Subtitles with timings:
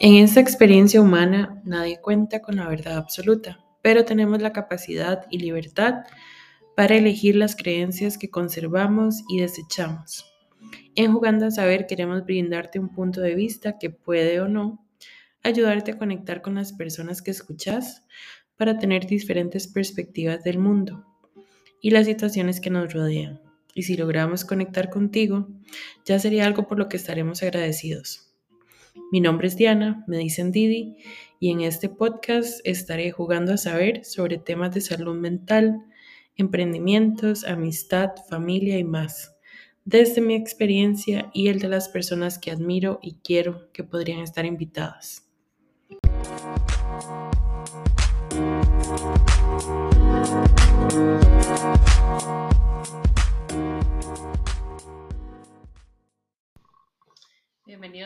[0.00, 5.38] En esta experiencia humana nadie cuenta con la verdad absoluta, pero tenemos la capacidad y
[5.38, 6.04] libertad
[6.76, 10.24] para elegir las creencias que conservamos y desechamos.
[10.94, 14.86] En Jugando a Saber queremos brindarte un punto de vista que puede o no
[15.42, 18.04] ayudarte a conectar con las personas que escuchas
[18.56, 21.04] para tener diferentes perspectivas del mundo
[21.80, 23.40] y las situaciones que nos rodean.
[23.74, 25.48] Y si logramos conectar contigo,
[26.04, 28.27] ya sería algo por lo que estaremos agradecidos.
[29.10, 30.96] Mi nombre es Diana, me dicen Didi,
[31.40, 35.84] y en este podcast estaré jugando a saber sobre temas de salud mental,
[36.36, 39.36] emprendimientos, amistad, familia y más,
[39.84, 44.44] desde mi experiencia y el de las personas que admiro y quiero que podrían estar
[44.44, 45.24] invitadas.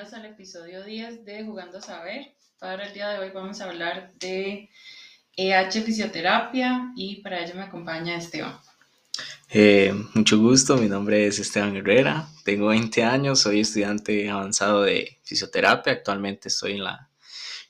[0.02, 2.34] Bienvenidos al episodio 10 de Jugando a Saber.
[2.59, 4.68] Para el día de hoy vamos a hablar de
[5.37, 8.59] EH Fisioterapia y para ello me acompaña Esteban.
[9.49, 15.21] Eh, mucho gusto, mi nombre es Esteban Herrera, tengo 20 años, soy estudiante avanzado de
[15.23, 17.09] fisioterapia, actualmente estoy en la,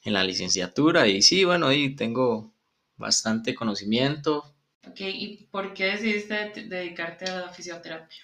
[0.03, 2.55] en la licenciatura y sí, bueno, ahí tengo
[2.97, 4.55] bastante conocimiento.
[4.89, 8.17] Ok, ¿y por qué decidiste dedicarte a la fisioterapia?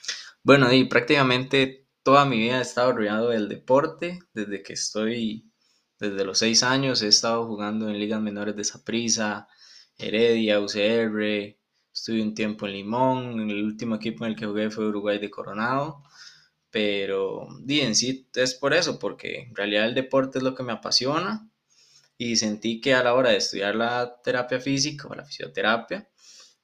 [0.42, 5.53] Bueno, y prácticamente toda mi vida he estado rodeado del deporte, desde que estoy,
[6.01, 9.47] desde los seis años he estado jugando en ligas menores de Saprissa,
[9.98, 11.59] Heredia, UCR,
[11.92, 15.29] estuve un tiempo en Limón, el último equipo en el que jugué fue Uruguay de
[15.29, 16.03] Coronado,
[16.70, 20.62] pero di en sí es por eso, porque en realidad el deporte es lo que
[20.62, 21.51] me apasiona
[22.17, 26.09] y sentí que a la hora de estudiar la terapia física o la fisioterapia,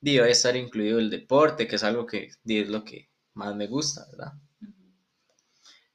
[0.07, 4.07] a estar incluido el deporte, que es algo que es lo que más me gusta,
[4.11, 4.33] ¿verdad?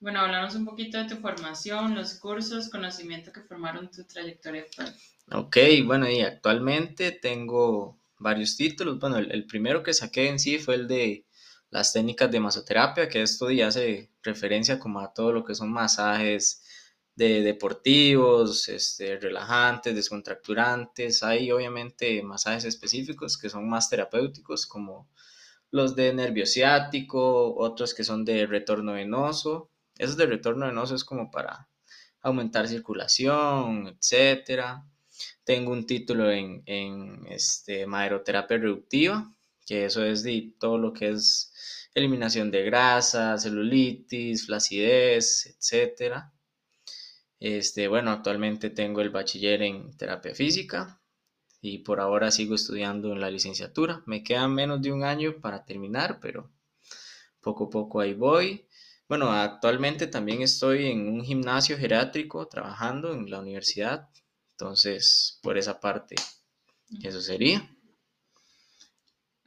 [0.02, 4.96] Bueno, hablamos un poquito de tu formación, los cursos, conocimiento que formaron tu trayectoria actual.
[5.30, 8.98] Ok, bueno, y actualmente tengo varios títulos.
[8.98, 11.26] Bueno, el, primero que saqué en sí fue el de
[11.70, 15.70] las técnicas de masoterapia, que esto ya hace referencia como a todo lo que son
[15.70, 16.64] masajes
[17.16, 21.24] de deportivos, este, relajantes, descontracturantes.
[21.24, 25.10] Hay obviamente masajes específicos que son más terapéuticos, como
[25.72, 29.69] los de nervio ciático, otros que son de retorno venoso
[30.00, 31.70] esos de retorno venoso es como para
[32.22, 34.86] aumentar circulación, etcétera.
[35.44, 36.64] Tengo un título en,
[37.30, 39.32] este, maderoterapia reductiva,
[39.66, 41.54] que eso es de todo lo que es
[41.94, 46.34] eliminación de grasa, celulitis, flacidez, etcétera.
[47.40, 51.02] Este, bueno, actualmente tengo el bachiller en terapia física
[51.62, 54.02] y por ahora sigo estudiando en la licenciatura.
[54.06, 56.50] Me queda menos de un año para terminar, pero
[57.42, 58.66] poco a poco ahí voy.
[59.10, 64.08] Bueno, actualmente también estoy en un gimnasio geriátrico trabajando en la universidad,
[64.52, 66.14] entonces por esa parte
[67.02, 67.68] eso sería.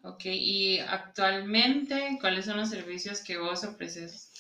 [0.03, 4.33] Ok, y actualmente, ¿cuáles son los servicios que vos ofreces?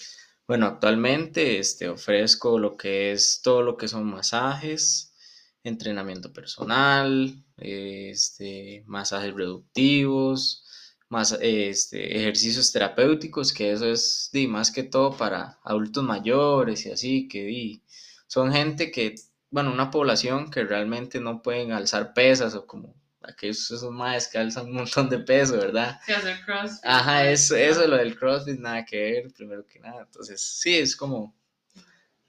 [0.48, 5.14] Bueno, actualmente este, ofrezco lo que es todo lo que son masajes,
[5.62, 10.66] entrenamiento personal, este, masajes reductivos,
[11.12, 17.28] más este, ejercicios terapéuticos, que eso es más que todo para adultos mayores y así,
[17.28, 17.82] que
[18.26, 19.16] son gente que,
[19.50, 24.38] bueno, una población que realmente no pueden alzar pesas o como aquellos esos más que
[24.38, 26.00] alzan un montón de peso, ¿verdad?
[26.06, 26.80] Sí, hacer crossfit.
[26.82, 30.04] Ajá, eso, eso, lo del crossfit, nada que ver, primero que nada.
[30.04, 31.36] Entonces, sí, es como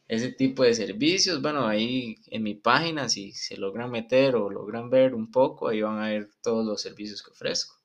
[0.10, 1.42] ese tipo de servicios.
[1.42, 5.82] Bueno, ahí en mi página, si se logran meter o logran ver un poco, ahí
[5.82, 7.83] van a ver todos los servicios que ofrezco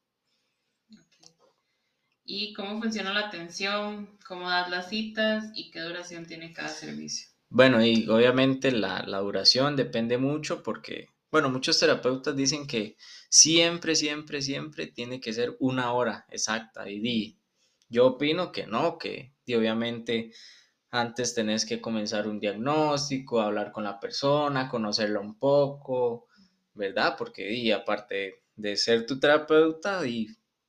[2.30, 7.30] y cómo funciona la atención, cómo das las citas y qué duración tiene cada servicio.
[7.48, 12.96] Bueno, y obviamente la, duración depende mucho porque, bueno, muchos terapeutas dicen que
[13.30, 16.86] siempre, siempre, siempre tiene que ser una hora exacta.
[16.90, 17.38] Y
[17.88, 20.30] yo opino que no, que obviamente
[20.90, 26.26] antes tenés que comenzar un diagnóstico, hablar con la persona, conocerla un poco,
[26.74, 27.14] ¿verdad?
[27.16, 30.28] Porque di, aparte de ser tu terapeuta, y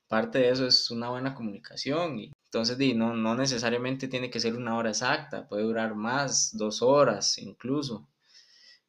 [0.09, 4.55] parte de eso es una buena comunicación y entonces no, no necesariamente tiene que ser
[4.55, 8.09] una hora exacta, puede durar más, dos horas incluso.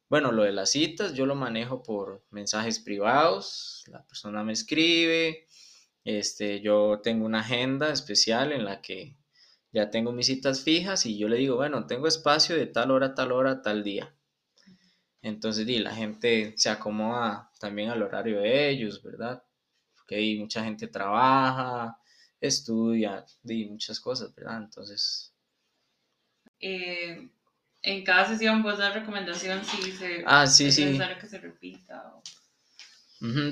[0.08, 5.46] Bueno, lo de las citas yo lo manejo por mensajes privados, la persona me escribe,
[6.05, 9.16] este, yo tengo una agenda especial en la que
[9.73, 13.14] ya tengo mis citas fijas y yo le digo, bueno, tengo espacio de tal hora,
[13.14, 14.14] tal hora, tal día.
[15.23, 19.44] Entonces, di, la gente se acomoda también al horario de ellos, ¿verdad?
[20.39, 21.99] Mucha gente trabaja,
[22.41, 24.62] estudia y muchas cosas, ¿verdad?
[24.65, 25.35] Entonces...
[26.61, 27.31] Eh,
[27.83, 30.85] en cada sesión vos das recomendación si se, ah, sí, es sí.
[30.85, 32.15] necesario que se repita.
[32.15, 32.23] O...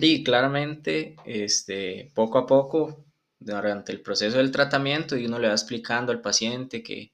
[0.00, 3.06] Y claramente, este, poco a poco,
[3.38, 7.12] durante el proceso del tratamiento, y uno le va explicando al paciente que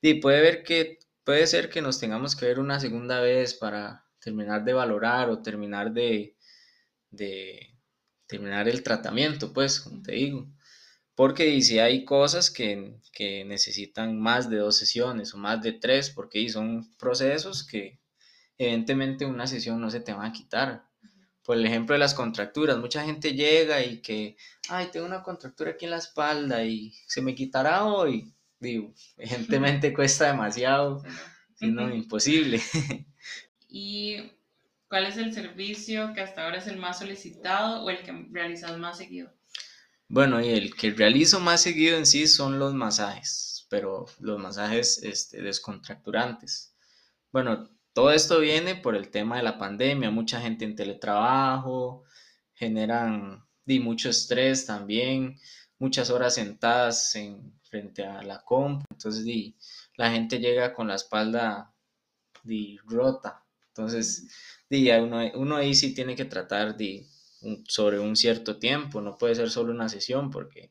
[0.00, 4.04] y puede ver que puede ser que nos tengamos que ver una segunda vez para
[4.18, 6.36] terminar de valorar o terminar de,
[7.10, 7.73] de
[8.34, 10.48] terminar el tratamiento, pues, como te digo.
[11.14, 16.10] Porque si hay cosas que, que, necesitan más de dos sesiones o más de tres,
[16.10, 18.00] porque son procesos que
[18.58, 20.84] evidentemente una sesión no se te va a quitar.
[21.44, 24.36] Por el ejemplo de las contracturas, mucha gente llega y que,
[24.68, 28.34] ay, tengo una contractura aquí en la espalda y se me quitará hoy.
[28.58, 31.04] Digo, evidentemente cuesta demasiado,
[31.54, 32.60] sino imposible.
[33.68, 34.16] ¿Y
[34.88, 38.78] cuál es el servicio que hasta ahora es el más solicitado o el que realizas
[38.78, 39.32] más seguido?
[40.08, 45.02] Bueno, y el que realizo más seguido en sí son los masajes, pero los masajes
[45.02, 46.74] este, descontracturantes.
[47.32, 52.04] Bueno, todo esto viene por el tema de la pandemia, mucha gente en teletrabajo,
[52.54, 55.38] generan di, mucho estrés también,
[55.78, 59.56] muchas horas sentadas en, frente a la comp, entonces di,
[59.96, 61.72] la gente llega con la espalda
[62.42, 63.43] di, rota,
[63.74, 64.28] entonces
[64.70, 67.06] di, uno, uno ahí sí tiene que tratar de
[67.68, 70.70] sobre un cierto tiempo, no puede ser solo una sesión porque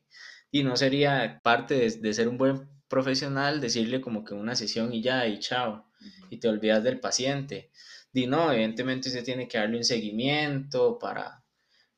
[0.50, 5.02] y no sería parte de, ser un buen profesional decirle como que una sesión y
[5.02, 5.90] ya y chao
[6.30, 7.70] y te olvidas del paciente.
[8.12, 11.44] Y no, evidentemente usted tiene que darle un seguimiento para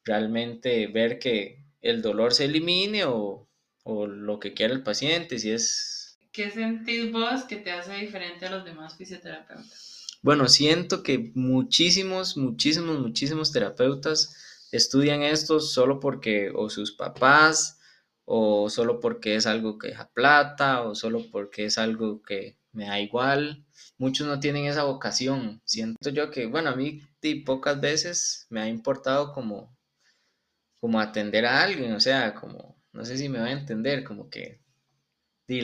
[0.05, 3.49] realmente ver que el dolor se elimine o,
[3.85, 6.19] o lo que quiera el paciente, si es...
[6.33, 9.96] ¿Qué sentís vos que te hace diferente a los demás fisioterapeutas?
[10.27, 14.35] Bueno, siento que muchísimos, muchísimos, muchísimos terapeutas
[14.73, 17.79] estudian esto solo porque o sus papás
[18.25, 22.87] o solo porque es algo que deja plata o solo porque es algo que me
[22.87, 23.65] da igual.
[23.99, 25.63] Muchos no tienen esa vocación.
[25.65, 27.03] Siento yo que, bueno, a mí
[27.45, 29.79] pocas veces me ha importado como,
[30.81, 34.29] como atender a alguien, o sea, como, no sé si me va a entender, como
[34.29, 34.61] que,
[35.49, 35.63] di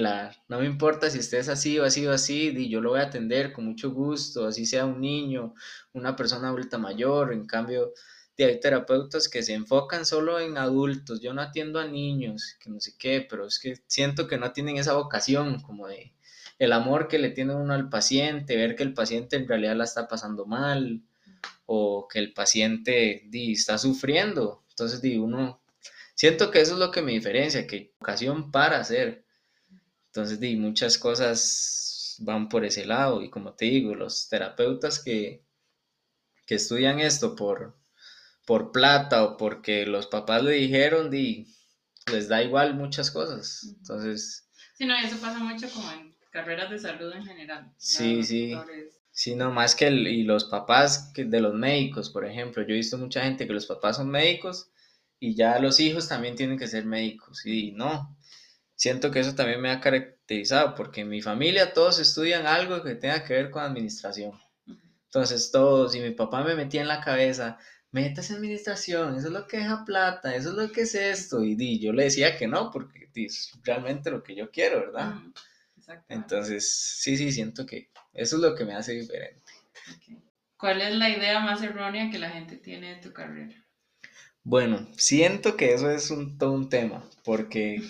[0.49, 3.05] no me importa si estés así o así o así, di, yo lo voy a
[3.05, 5.55] atender con mucho gusto, así sea un niño,
[5.93, 7.93] una persona adulta mayor, en cambio,
[8.39, 12.81] hay terapeutas que se enfocan solo en adultos, yo no atiendo a niños, que no
[12.81, 16.15] sé qué, pero es que siento que no tienen esa vocación como de
[16.59, 19.85] el amor que le tiene uno al paciente, ver que el paciente en realidad la
[19.85, 21.03] está pasando mal
[21.67, 24.65] o que el paciente di, está sufriendo.
[24.71, 25.61] Entonces, di, uno,
[26.15, 29.25] siento que eso es lo que me diferencia, que vocación para hacer.
[30.13, 35.43] Entonces, di, muchas cosas van por ese lado y como te digo, los terapeutas que,
[36.47, 37.79] que estudian esto por,
[38.45, 41.47] por plata o porque los papás le dijeron, di,
[42.13, 43.65] les da igual muchas cosas.
[43.79, 44.51] Entonces...
[44.75, 47.73] Sí, no, eso pasa mucho como en carreras de salud en general.
[47.79, 48.55] Sí, sí.
[49.11, 52.63] Sí, no, más que el, y los papás que de los médicos, por ejemplo.
[52.63, 54.71] Yo he visto mucha gente que los papás son médicos
[55.19, 57.47] y ya los hijos también tienen que ser médicos.
[57.47, 58.15] Y no,
[58.83, 62.97] siento que eso también me ha caracterizado porque en mi familia todos estudian algo que
[62.97, 64.33] tenga que ver con administración.
[65.05, 67.61] Entonces todos, y mi papá me metía en la cabeza,
[67.93, 71.45] metas en administración, eso es lo que deja plata, eso es lo que es esto.
[71.45, 75.15] Y, di, yo le decía que no, porque es realmente lo que yo quiero, ¿verdad?
[76.09, 76.69] Entonces,
[76.99, 79.53] sí, sí, siento que eso es lo que me hace diferente.
[80.57, 83.55] ¿Cuál es la idea más errónea que la gente tiene de tu carrera?
[84.43, 87.81] Bueno, siento que eso es un, todo un tema, porque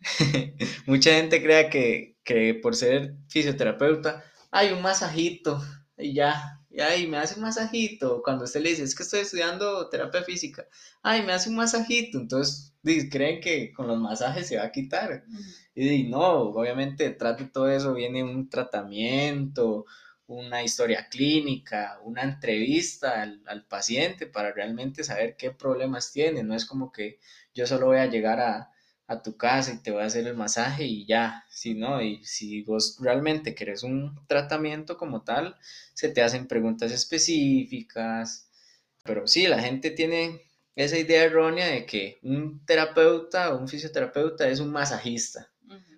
[0.86, 5.60] mucha gente crea que, que por ser fisioterapeuta hay un masajito
[5.96, 8.22] y ya, ay, me hace un masajito.
[8.22, 10.66] Cuando usted le dice, es que estoy estudiando terapia física,
[11.02, 12.18] ay, me hace un masajito.
[12.18, 12.74] Entonces,
[13.10, 15.24] creen que con los masajes se va a quitar.
[15.74, 19.86] Y no, obviamente detrás de todo eso viene un tratamiento,
[20.26, 26.42] una historia clínica, una entrevista al, al, paciente para realmente saber qué problemas tiene.
[26.42, 27.18] No es como que
[27.54, 28.70] yo solo voy a llegar a,
[29.08, 32.22] a tu casa y te voy a hacer el masaje y ya, si no, y
[32.24, 35.56] si vos realmente querés un tratamiento como tal,
[35.94, 38.50] se te hacen preguntas específicas,
[39.02, 40.42] pero sí, la gente tiene
[40.76, 45.50] esa idea errónea de que un terapeuta o un fisioterapeuta es un masajista,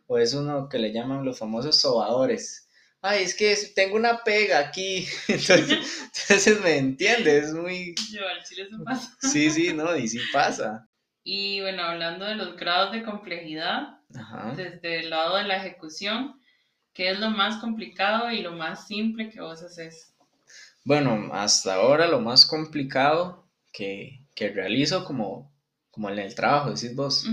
[0.06, 2.68] o es uno que le llaman los famosos sobadores.
[3.02, 7.94] Ay, es que tengo una pega aquí, entonces, me entiende, es muy...
[8.12, 9.16] Yo, al chile se pasa.
[9.20, 10.89] Sí, sí, no, y sí pasa.
[11.22, 13.98] Y bueno, hablando de los grados de complejidad,
[14.56, 16.40] desde el lado de la ejecución,
[16.92, 20.14] ¿qué es lo más complicado y lo más simple que vos haces?
[20.84, 25.52] Bueno, hasta ahora lo más complicado que, que realizo como,
[25.90, 27.26] como en el trabajo, decís vos.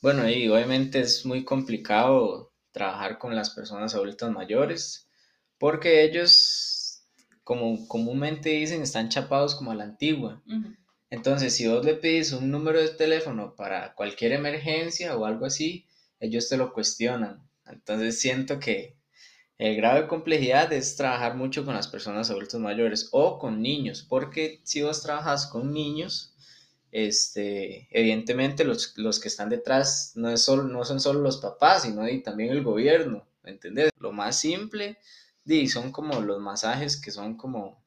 [0.00, 5.08] Bueno, y obviamente es muy complicado trabajar con las personas adultas mayores
[5.58, 7.04] porque ellos,
[7.44, 10.42] como comúnmente dicen, están chapados como a la antigua.
[11.12, 15.86] Entonces, si vos le pides un número de teléfono para cualquier emergencia o algo así,
[16.18, 17.46] ellos te lo cuestionan.
[17.66, 18.96] Entonces, siento que
[19.58, 24.06] el grado de complejidad es trabajar mucho con las personas adultos mayores o con niños,
[24.08, 26.34] porque si vos trabajas con niños,
[26.92, 31.82] este, evidentemente los, los que están detrás no, es solo, no son solo los papás,
[31.82, 33.90] sino y también el gobierno, ¿me entendés?
[33.98, 34.96] Lo más simple,
[35.44, 37.81] y son como los masajes que son como,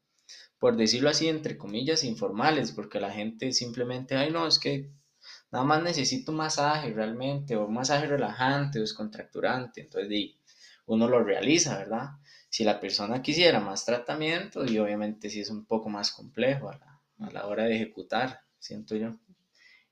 [0.59, 4.91] por decirlo así, entre comillas, informales, porque la gente simplemente, ay no, es que
[5.51, 10.39] nada más necesito un masaje realmente, o un masaje relajante o descontracturante, entonces di,
[10.85, 12.09] uno lo realiza, ¿verdad?
[12.50, 16.77] Si la persona quisiera más tratamiento, y obviamente sí es un poco más complejo a
[16.77, 19.15] la, a la hora de ejecutar siento yo.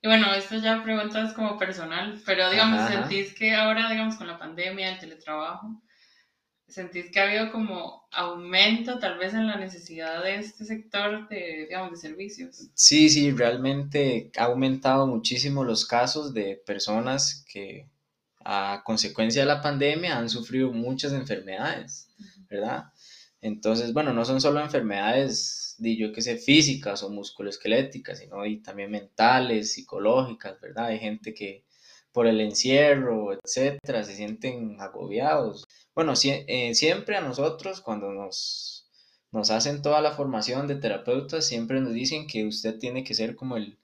[0.01, 4.37] Y bueno, esto ya preguntas como personal, pero digamos, ¿sentís que ahora, digamos, con la
[4.37, 5.81] pandemia, el teletrabajo,
[6.67, 11.65] sentís que ha habido como aumento tal vez en la necesidad de este sector de,
[11.67, 12.69] digamos, de servicios?
[12.73, 17.87] Sí, sí, realmente ha aumentado muchísimo los casos de personas que
[18.45, 22.09] a consecuencia de la pandemia han sufrido muchas enfermedades,
[22.49, 22.85] ¿verdad?
[23.41, 28.61] Entonces, bueno, no son solo enfermedades di yo que sé, físicas o musculoesqueléticas, sino y
[28.61, 30.85] también mentales, psicológicas, ¿verdad?
[30.85, 31.65] Hay gente que
[32.11, 35.65] por el encierro, etcétera, se sienten agobiados.
[35.95, 38.89] Bueno, eh, siempre a nosotros cuando nos,
[39.31, 43.35] nos hacen toda la formación de terapeutas, siempre nos dicen que usted tiene que ser
[43.35, 43.79] como el,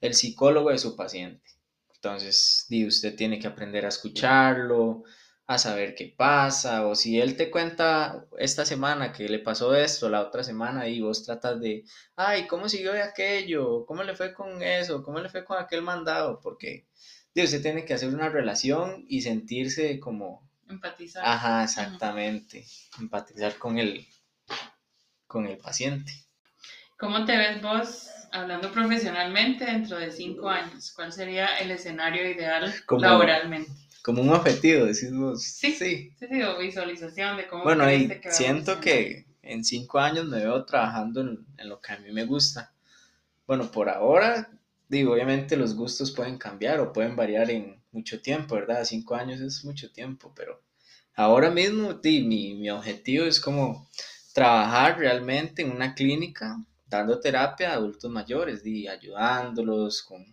[0.00, 1.50] el psicólogo de su paciente.
[1.94, 5.02] Entonces, di, usted tiene que aprender a escucharlo,
[5.46, 10.08] a saber qué pasa, o si él te cuenta esta semana que le pasó esto,
[10.08, 11.84] la otra semana, y vos tratas de,
[12.16, 13.84] ay, ¿cómo siguió aquello?
[13.84, 15.02] ¿Cómo le fue con eso?
[15.02, 16.40] ¿Cómo le fue con aquel mandado?
[16.40, 16.86] Porque
[17.34, 20.49] usted tiene que hacer una relación y sentirse como...
[20.70, 21.24] Empatizar.
[21.26, 22.64] Ajá, exactamente.
[22.98, 24.06] Empatizar con el,
[25.26, 26.12] con el paciente.
[26.98, 30.92] ¿Cómo te ves vos hablando profesionalmente dentro de cinco años?
[30.92, 33.72] ¿Cuál sería el escenario ideal laboralmente?
[34.02, 35.42] como un objetivo, decimos.
[35.42, 37.64] Sí, sí, sí, sí, visualización de cómo.
[37.64, 41.98] Bueno, y siento que en cinco años me veo trabajando en, en, lo que a
[41.98, 42.72] mí me gusta.
[43.46, 44.48] Bueno, por ahora,
[44.88, 48.84] digo, obviamente los gustos pueden cambiar o pueden variar en mucho tiempo, ¿verdad?
[48.84, 50.62] Cinco años es mucho tiempo, pero
[51.14, 53.88] ahora mismo, di, mi, mi objetivo es como
[54.32, 56.56] trabajar realmente en una clínica
[56.86, 60.24] dando terapia a adultos mayores, di, ayudándolos con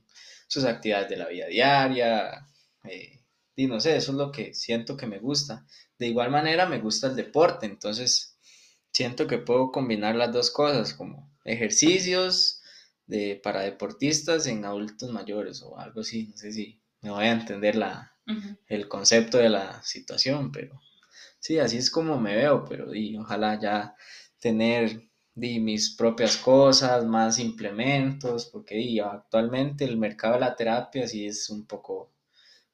[0.48, 2.48] sus actividades de la vida diaria,
[2.84, 3.20] eh,
[3.56, 5.66] y no sé, eso es lo que siento que me gusta.
[5.98, 8.38] De igual manera me gusta el deporte, entonces
[8.92, 12.62] siento que puedo combinar las dos cosas, como ejercicios
[13.08, 16.28] de, para deportistas en adultos mayores o algo así.
[16.28, 18.14] No sé si me voy a entender la,
[18.68, 20.82] el concepto de la situación, pero
[21.40, 23.96] sí, así es como me veo, pero y, ojalá ya
[24.40, 25.04] tener
[25.36, 31.66] mis propias cosas, más implementos, porque actualmente el mercado de la terapia sí es un
[31.66, 32.12] poco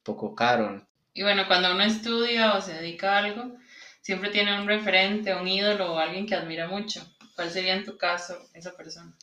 [0.01, 0.87] poco caro.
[1.13, 3.55] Y bueno, cuando uno estudia o se dedica a algo,
[4.01, 7.05] siempre tiene un referente, un ídolo o alguien que admira mucho.
[7.35, 9.15] ¿Cuál sería en tu caso esa persona?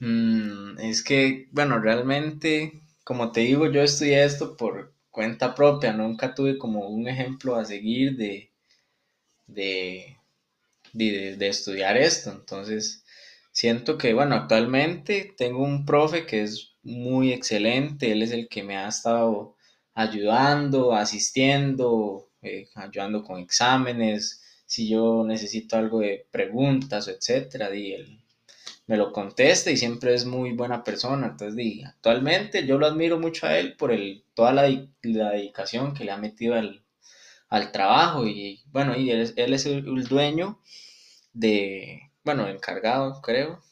[0.00, 6.34] Mm, es que, bueno, realmente, como te digo, yo estudié esto por cuenta propia, nunca
[6.34, 8.50] tuve como un ejemplo a seguir de,
[9.46, 10.16] de,
[10.92, 12.30] de, estudiar esto.
[12.32, 13.04] Entonces,
[13.52, 18.62] siento que, bueno, actualmente tengo un profe que es muy excelente, él es el que
[18.62, 19.56] me ha estado
[19.94, 28.23] ayudando, asistiendo, eh, ayudando con exámenes, si yo necesito algo de preguntas, etcétera, y él
[28.86, 31.28] me lo contesta y siempre es muy buena persona.
[31.28, 34.62] Entonces, di, actualmente yo lo admiro mucho a él por el, toda la,
[35.02, 36.82] dedicación que le ha metido al,
[37.72, 40.60] trabajo y bueno, y él, es el, el, dueño
[41.32, 43.62] de, bueno, encargado, creo,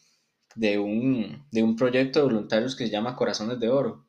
[0.54, 4.06] de un, de un proyecto de voluntarios que se llama Corazones de Oro.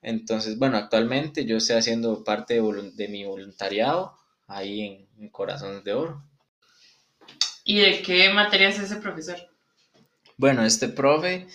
[0.00, 6.22] Entonces, bueno, actualmente yo estoy haciendo parte de, mi voluntariado ahí en, Corazones de Oro.
[7.64, 9.53] ¿Y de qué materia es ese profesor?
[10.36, 11.46] Bueno, este profe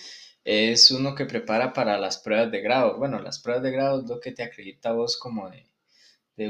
[0.44, 2.96] es uno que prepara para las pruebas de grado.
[2.98, 5.66] Bueno, las pruebas de grado es lo que te acredita vos como de,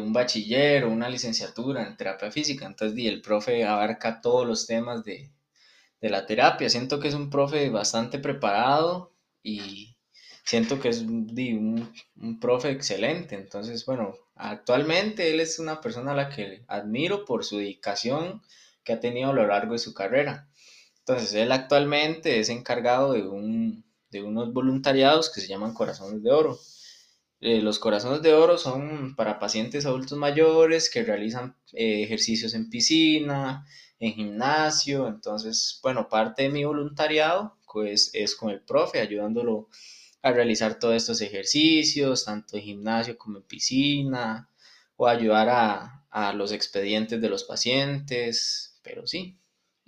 [0.00, 2.66] un bachiller o una licenciatura en terapia física.
[2.66, 5.32] Entonces, y el profe abarca todos los temas de,
[6.00, 6.70] de la terapia.
[6.70, 9.96] Siento que es un profe bastante preparado y,
[10.44, 13.34] siento que es un, un, profe excelente.
[13.36, 18.42] Entonces, bueno, actualmente él es una persona a la que admiro por su dedicación
[18.84, 20.48] que ha tenido a lo largo de su carrera.
[21.10, 26.30] Entonces, él actualmente es encargado de, un, de unos voluntariados que se llaman Corazones de
[26.30, 26.56] Oro.
[27.40, 32.70] Eh, los corazones de oro son para pacientes adultos mayores que realizan eh, ejercicios en
[32.70, 33.66] piscina,
[33.98, 35.08] en gimnasio.
[35.08, 39.68] Entonces, bueno, parte de mi voluntariado pues es con el profe, ayudándolo
[40.22, 44.48] a realizar todos estos ejercicios, tanto en gimnasio como en piscina,
[44.96, 49.39] o ayudar a, a los expedientes de los pacientes, pero sí.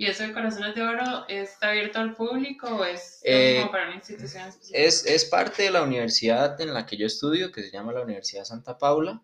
[0.03, 3.95] ¿Y eso de Corazones de Oro está abierto al público o es eh, para una
[3.95, 4.81] institución específica?
[4.81, 8.03] Es, es parte de la universidad en la que yo estudio, que se llama la
[8.03, 9.23] Universidad Santa Paula,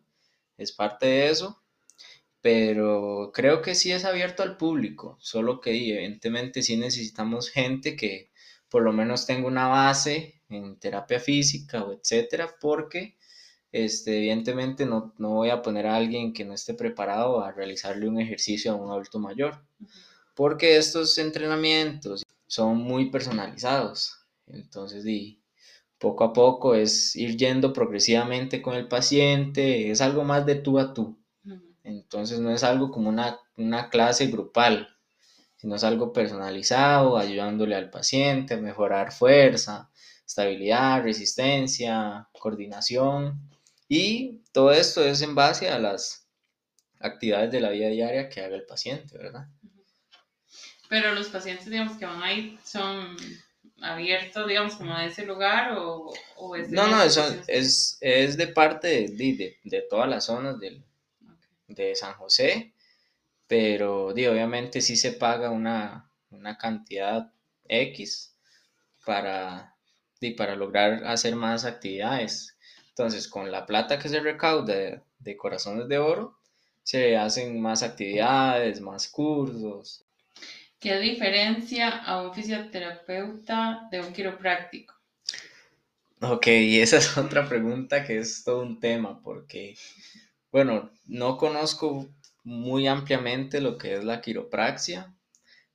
[0.56, 1.61] es parte de eso,
[2.40, 8.30] pero creo que sí es abierto al público, solo que evidentemente sí necesitamos gente que
[8.68, 13.16] por lo menos tenga una base en terapia física o etcétera, porque
[13.73, 18.06] este, evidentemente no, no, voy a poner a alguien que no esté preparado a realizarle
[18.06, 19.61] un ejercicio a un adulto mayor,
[20.38, 24.21] porque estos entrenamientos son muy personalizados.
[24.47, 25.42] Entonces, y
[25.99, 30.78] poco a poco es ir yendo progresivamente con el paciente, es algo más de tú
[30.78, 31.18] a tú.
[31.83, 34.88] Entonces, no es algo como una, una clase grupal,
[35.57, 39.90] sino es algo personalizado, ayudándole al paciente a mejorar fuerza,
[40.25, 43.40] estabilidad, resistencia, coordinación
[43.88, 46.28] y todo esto es en base a las
[47.00, 49.49] actividades de la vida diaria que haga el paciente, ¿verdad?
[50.88, 53.16] Pero los pacientes, digamos, que van ahí son
[53.80, 56.12] abiertos, digamos, como a ese lugar o,
[56.57, 60.83] es No, no, eso es, es, de parte de, de, de todas las zonas del,
[61.68, 62.73] de San José,
[63.47, 67.30] pero di, obviamente sí se paga una, una cantidad
[67.68, 68.35] X
[69.04, 69.76] para,
[70.21, 72.57] di, para lograr hacer más actividades.
[72.88, 76.38] Entonces, con la plata que se recauda de, Corazones de Oro,
[76.83, 80.04] se hacen más actividades, más cursos.
[80.80, 84.94] ¿Qué diferencia a un fisioterapeuta de un quiropráctico?
[86.20, 89.76] Ok, y esa es otra pregunta que es todo un tema, porque,
[90.52, 92.08] bueno, no conozco
[92.44, 95.14] muy ampliamente lo que es la quiropraxia,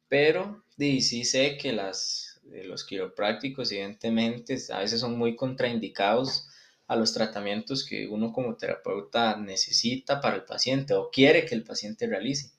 [0.08, 6.48] pero sí sé que las, los quiroprácticos, evidentemente, a veces son muy contraindicados
[6.88, 11.64] a los tratamientos que uno como terapeuta necesita para el paciente o quiere que el
[11.64, 12.52] paciente realice.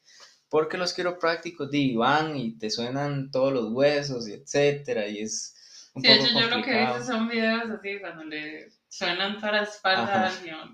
[0.55, 5.53] Porque los quiroprácticos di, van y te suenan todos los huesos y etcétera, y es
[5.95, 9.63] un sí, poco yo lo que he visto son videos así cuando le suenan para
[9.63, 10.27] la espalda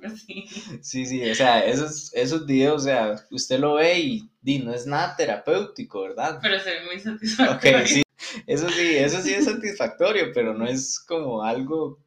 [0.04, 0.44] así.
[0.82, 4.74] Sí, sí, o sea, esos, esos videos, o sea, usted lo ve y di, no
[4.74, 6.38] es nada terapéutico, ¿verdad?
[6.42, 7.78] Pero se ve muy satisfactorio.
[7.78, 8.02] Ok, sí,
[8.46, 12.04] eso sí, eso sí es satisfactorio, pero no es como algo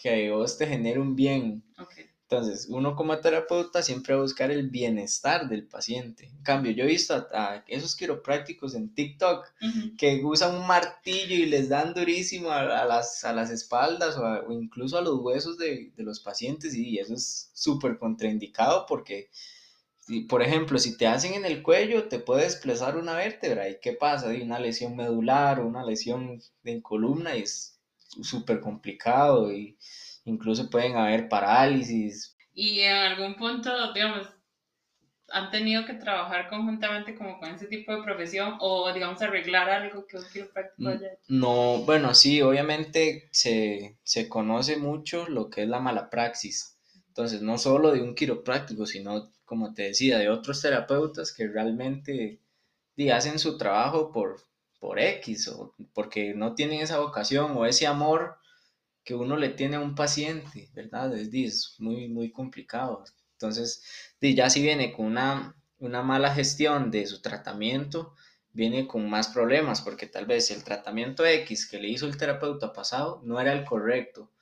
[0.00, 1.64] que vos te genere un bien.
[2.28, 6.26] Entonces, uno como terapeuta siempre va a buscar el bienestar del paciente.
[6.26, 9.46] En cambio, yo he visto a, esos quiroprácticos en TikTok
[9.96, 14.98] que usan un martillo y les dan durísimo a, las, a las, espaldas o, incluso
[14.98, 19.30] a los huesos de, de los pacientes y eso es súper contraindicado porque,
[20.28, 23.92] por ejemplo, si te hacen en el cuello, te puede desplazar una vértebra y ¿qué
[23.92, 24.30] pasa?
[24.30, 27.78] Hay una lesión medular o una lesión en columna y es
[28.20, 29.78] súper complicado y
[30.26, 32.36] incluso pueden haber parálisis.
[32.52, 34.28] Y en algún punto, digamos,
[35.30, 40.06] han tenido que trabajar conjuntamente como con ese tipo de profesión o, digamos, arreglar algo
[40.06, 41.22] que un quiropráctico haya hecho?
[41.28, 46.78] No, bueno, sí, obviamente se, se conoce mucho lo que es la mala praxis.
[47.08, 52.40] Entonces, no solo de un quiropráctico, sino, como te decía, de otros terapeutas que realmente
[53.12, 54.40] hacen su trabajo por,
[54.80, 58.38] por X o porque no tienen esa vocación o ese amor
[59.06, 61.16] que uno le tiene a un paciente, ¿verdad?
[61.16, 63.04] Es, muy, muy complicado.
[63.34, 63.84] Entonces,
[64.20, 68.14] ya si viene con una, una mala gestión de su tratamiento,
[68.52, 72.72] viene con más problemas, porque tal vez el tratamiento X que le hizo el terapeuta
[72.72, 74.32] pasado no era el correcto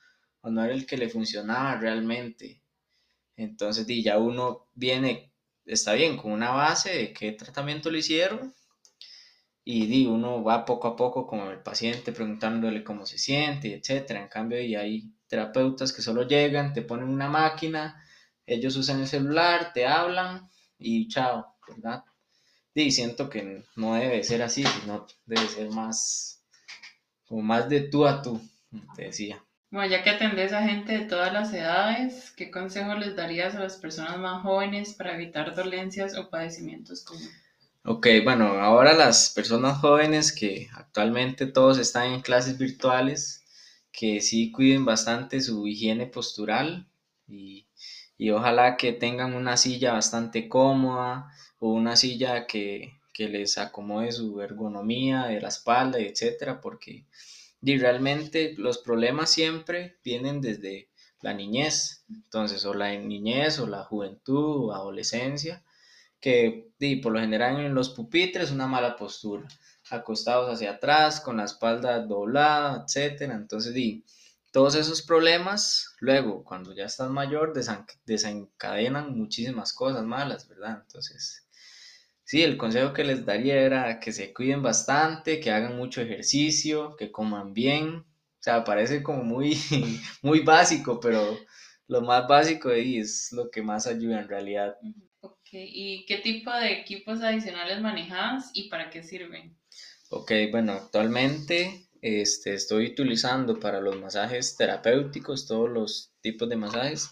[0.41, 2.63] o no era el que le funcionaba realmente.
[3.37, 5.31] Entonces, ya uno viene,
[5.63, 8.55] está bien, con una base de qué tratamiento le hicieron,
[9.67, 14.21] y di, uno va poco a poco con el paciente preguntándole cómo se siente, etcétera.
[14.21, 17.99] En cambio, y hay terapeutas que solo llegan, te ponen una máquina,
[18.45, 20.47] ellos usan el celular, te hablan
[20.77, 22.03] y chao, ¿verdad?
[22.75, 26.43] Y siento que no debe ser así, sino debe ser más,
[27.25, 28.39] como más de tú a tú,
[28.95, 29.43] te decía.
[29.71, 33.61] Bueno, ya que atendés a gente de todas las edades, ¿qué consejo les darías a
[33.61, 37.44] las personas más jóvenes para evitar dolencias o padecimientos comunes?
[37.87, 43.43] Ok, bueno, ahora las personas jóvenes que actualmente todos están en clases virtuales,
[43.91, 46.89] que sí cuiden bastante su higiene postural
[47.27, 47.67] y,
[48.33, 55.27] ojalá que tengan una silla bastante cómoda o una silla que, les acomode su ergonomía
[55.27, 57.05] de la espalda, etcétera, porque
[57.61, 60.89] realmente los problemas siempre vienen desde
[61.21, 62.03] la niñez.
[62.09, 65.63] Entonces, o la niñez o la juventud o adolescencia,
[66.25, 66.71] que
[67.03, 69.47] por lo general en los pupitres una mala postura,
[69.91, 73.35] acostados hacia atrás, con la espalda doblada, etcétera.
[73.35, 74.03] Entonces, di,
[74.51, 77.53] todos esos problemas, luego, cuando ya estás mayor,
[78.05, 80.79] desencadenan muchísimas cosas malas, ¿verdad?
[80.81, 81.47] Entonces,
[82.23, 86.95] sí, el consejo que les daría era que se cuiden bastante, que hagan mucho ejercicio,
[86.95, 87.97] que coman bien.
[87.97, 88.05] O
[88.39, 89.59] sea, parece como muy,
[90.23, 91.37] muy básico, pero
[91.87, 94.75] lo más básico es lo que más ayuda en realidad.
[95.51, 99.57] ¿Y qué tipo de equipos adicionales manejas y para qué sirven?
[100.09, 107.09] Ok, bueno, actualmente este, estoy utilizando para los masajes terapéuticos, todos los tipos de masajes,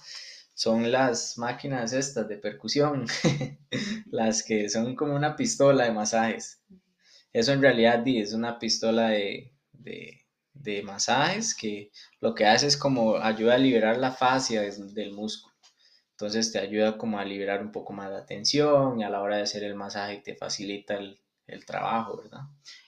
[0.54, 3.08] son las máquinas estas de percusión,
[4.12, 6.62] las que son como una pistola de masajes.
[7.32, 13.18] Eso en realidad es una pistola de, de, masajes que lo que hace es como
[13.18, 15.53] ayuda a liberar la fascia del, músculo.
[16.14, 19.38] Entonces te ayuda como a liberar un poco más la tensión y a la hora
[19.38, 22.42] de hacer el masaje te facilita el, el trabajo, ¿verdad?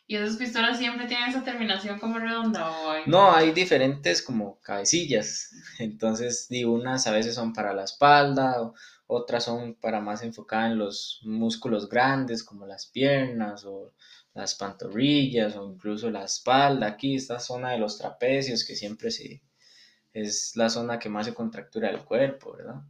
[0.07, 3.03] ¿Y esas pistolas siempre tienen esa terminación como redonda o hay...
[3.07, 5.49] No, hay diferentes como cabecillas.
[5.79, 8.71] Entonces, di unas a veces son para la espalda,
[9.07, 13.93] otras son para más enfocada en los músculos grandes como las piernas o
[14.35, 16.87] las pantorrillas o incluso la espalda.
[16.87, 19.41] Aquí esta zona de los trapecios que siempre se
[20.15, 22.81] es la zona que más se contractura el cuerpo, ¿verdad?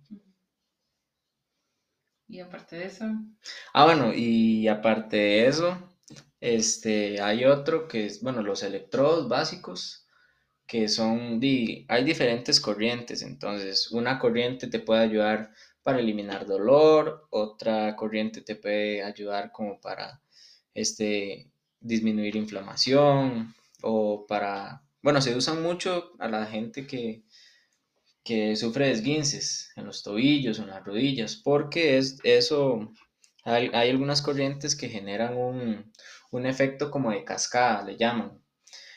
[2.27, 3.05] Y aparte de eso.
[3.73, 5.77] Ah, bueno, y aparte de eso,
[6.39, 10.05] este, hay otro que es, bueno, los electrodos básicos,
[10.67, 11.39] que son,
[11.87, 15.51] hay diferentes corrientes, entonces una corriente te puede ayudar
[15.83, 20.21] para eliminar dolor, otra corriente te puede ayudar como para,
[20.73, 27.25] este, disminuir inflamación o para, bueno, se usan mucho a la gente que,
[28.23, 32.91] que sufre de esguinces en los tobillos en las rodillas, porque es, eso,
[33.43, 35.93] hay, hay algunas corrientes que generan un,
[36.31, 38.41] un efecto como de cascada, le llaman.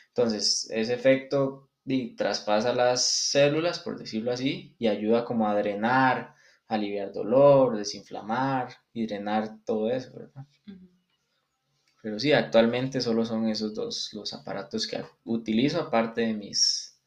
[0.07, 1.69] Entonces, ese efecto
[2.17, 6.33] traspasa las células, por decirlo así, y ayuda como a drenar,
[6.67, 10.47] aliviar dolor, desinflamar y drenar todo eso, ¿verdad?
[12.01, 16.97] Pero sí, actualmente solo son esos dos los aparatos que utilizo aparte de mis,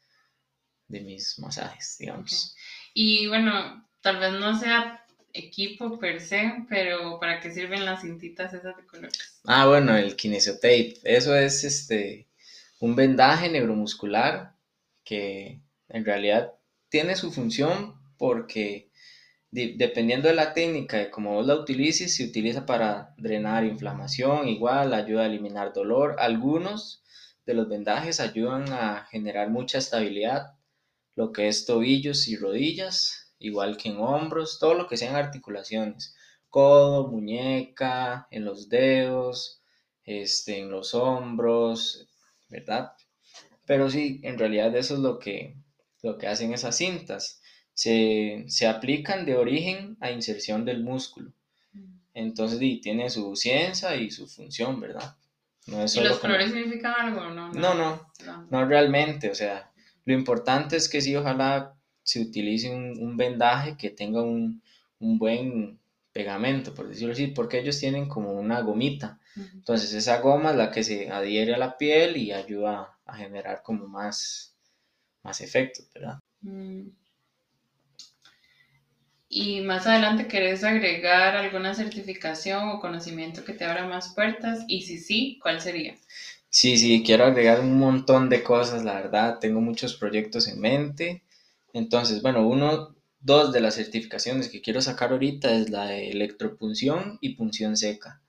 [0.89, 2.55] de mis masajes, digamos.
[2.93, 8.53] Y bueno, tal vez no sea equipo per se, pero ¿para qué sirven las cintitas
[8.53, 9.41] esas de colores?
[9.45, 11.01] Ah, bueno, el kinesiotape.
[11.05, 12.29] Eso es este
[12.81, 14.57] un vendaje neuromuscular
[15.05, 16.53] que en realidad
[16.89, 18.91] tiene su función porque
[19.53, 24.95] dependiendo de la técnica de cómo vos la utilices, se utiliza para drenar inflamación, igual
[24.95, 26.17] ayuda a eliminar dolor.
[26.19, 27.03] Algunos
[27.45, 30.55] de los vendajes ayudan a generar mucha estabilidad,
[31.17, 36.17] lo que es tobillos y rodillas, igual que en hombros, todo lo que sean articulaciones,
[36.49, 39.61] codo, muñeca, en los dedos,
[40.05, 42.09] este, en los hombros,
[42.49, 42.93] ¿verdad?
[43.67, 45.57] Pero sí, en realidad eso es lo que,
[46.03, 47.42] lo que hacen esas cintas.
[47.83, 51.33] Se, aplican de origen a inserción del músculo.
[51.73, 51.99] Mm.
[52.15, 55.17] Entonces, sí, tiene su ciencia y su función, ¿verdad?
[55.67, 57.21] No es ¿Y los colores significan algo?
[57.31, 59.31] No no, no, no, no, realmente.
[59.31, 59.71] O sea,
[60.05, 64.63] lo importante es que sí, ojalá se utilice un, vendaje que tenga un,
[64.99, 65.81] buen
[66.13, 69.19] pegamento, por decirlo así, porque ellos tienen como una gomita.
[69.55, 73.63] Entonces esa goma es la que se adhiere a la piel y ayuda a generar
[73.63, 74.55] como más,
[75.23, 76.19] más efectos, ¿verdad?
[76.43, 76.89] Mm.
[79.35, 84.83] Y más adelante querés agregar alguna certificación o conocimiento que te abra más puertas y
[84.83, 85.95] si sí, ¿cuál sería?
[86.51, 91.23] Sí, sí, quiero agregar un montón de cosas, la verdad, tengo muchos proyectos en mente
[91.73, 97.19] entonces, bueno, uno, dos de las certificaciones que quiero sacar ahorita es la de electropunción
[97.21, 98.21] y punción seca.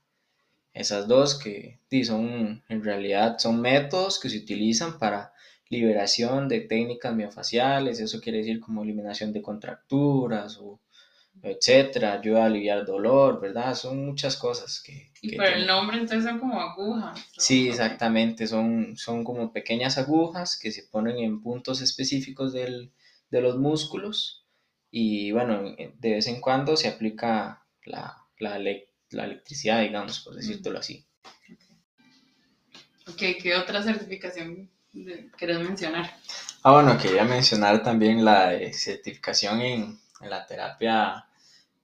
[0.74, 5.34] Esas dos que son, en realidad, son métodos que se utilizan para
[5.70, 10.58] liberación de técnicas miofaciales, eso quiere decir como eliminación de contracturas
[11.44, 13.76] etcétera, ayuda a aliviar dolor, ¿verdad?
[13.76, 15.12] Son muchas cosas que...
[15.22, 17.20] Y por el nombre entonces son como agujas.
[17.38, 22.92] Sí, exactamente, son, son como pequeñas agujas que se ponen en puntos específicos del,
[23.30, 24.46] de los músculos
[24.90, 31.06] y bueno, de vez en cuando se aplica la, la, electricidad, digamos, por decirlo así.
[33.08, 34.70] Ok, ¿qué otra certificación
[35.38, 36.16] querés mencionar?
[36.62, 41.26] Ah, bueno, quería mencionar también la certificación en, en, la terapia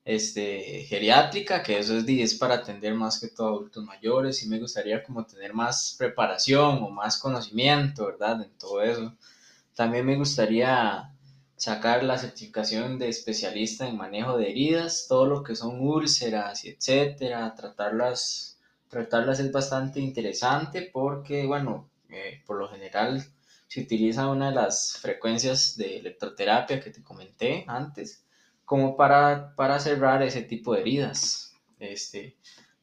[0.09, 4.59] este, geriátrica, que eso es, es para atender más que todo adultos mayores y me
[4.59, 8.41] gustaría como tener más preparación o más conocimiento, ¿verdad?
[8.41, 9.15] En todo eso.
[9.75, 11.13] También me gustaría
[11.55, 16.69] sacar la certificación de especialista en manejo de heridas, todo lo que son úlceras y
[16.69, 23.23] etcétera, tratarlas, tratarlas es bastante interesante porque, bueno, eh, por lo general
[23.67, 28.23] se utiliza una de las frecuencias de electroterapia que te comenté antes,
[28.69, 31.55] como para, para cerrar ese tipo de heridas.
[31.79, 32.37] Este,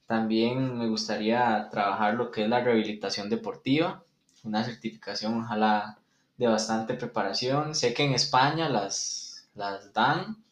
[0.04, 4.02] también me gustaría trabajar lo que es la rehabilitación deportiva,
[4.42, 5.96] una certificación ojalá
[6.38, 7.76] de bastante preparación.
[7.76, 10.42] Sé que en España las, las dan.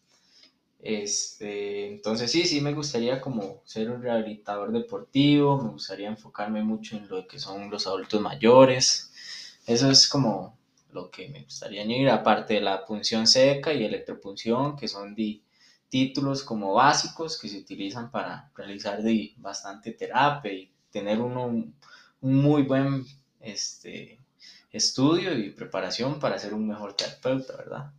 [0.78, 6.96] Este, entonces sí, sí me gustaría como ser un rehabilitador deportivo, me gustaría enfocarme mucho
[6.96, 9.10] en lo que son los adultos mayores.
[9.66, 10.56] Eso es como
[10.94, 15.42] lo que me gustaría añadir, aparte de la punción seca y electropunción, que son de
[15.88, 21.74] títulos como básicos que se utilizan para realizar de bastante terapia y tener uno un,
[22.20, 23.04] muy buen
[23.40, 24.18] este,
[24.70, 27.90] estudio y preparación para ser un mejor terapeuta, ¿verdad?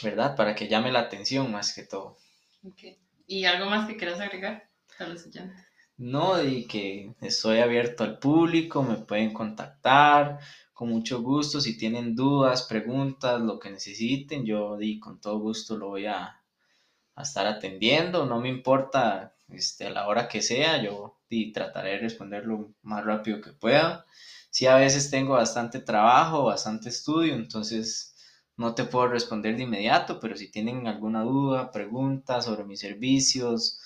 [0.00, 0.36] ¿verdad?
[0.36, 2.18] Para que llame la atención más que todo.
[3.26, 5.28] ¿Y algo más que quieras agregar a los
[5.96, 10.38] No, y que estoy abierto al público, me pueden contactar
[10.76, 15.78] con mucho gusto si tienen dudas, preguntas, lo que necesiten, yo di con todo gusto
[15.78, 16.42] lo voy a,
[17.14, 21.92] a estar atendiendo, no me importa este, a la hora que sea, yo y trataré
[21.92, 24.04] de responder lo más rápido que pueda.
[24.50, 28.14] Si a veces tengo bastante trabajo, bastante estudio, entonces
[28.58, 33.80] no te puedo responder de inmediato, pero si tienen alguna duda, pregunta sobre mis servicios,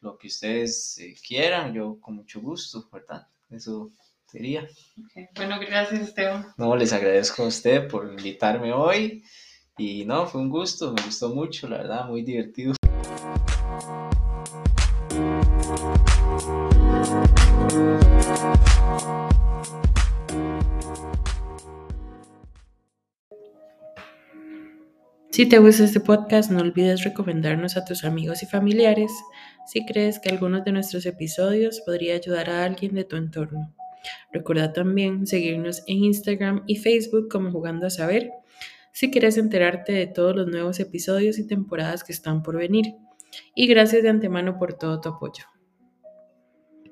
[0.00, 3.26] lo que ustedes eh, quieran, yo con mucho gusto, ¿verdad?
[3.50, 3.90] Eso
[4.26, 4.68] sería.
[5.34, 6.46] Bueno, gracias Esteban.
[6.56, 9.22] No, les agradezco a usted por invitarme hoy
[9.78, 12.74] y no, fue un gusto, me gustó mucho, la verdad, muy divertido.
[25.30, 29.12] Si te gusta este podcast, no olvides recomendarnos a tus amigos y familiares
[29.66, 33.74] si crees que algunos de nuestros episodios podría ayudar a alguien de tu entorno.
[34.32, 38.30] Recuerda también seguirnos en Instagram y Facebook como Jugando a Saber
[38.96, 42.94] si quieres enterarte de todos los nuevos episodios y temporadas que están por venir.
[43.54, 45.44] Y gracias de antemano por todo tu apoyo.